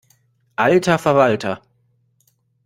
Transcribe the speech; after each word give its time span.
Alter 0.57 0.97
Verwalter! 0.97 1.61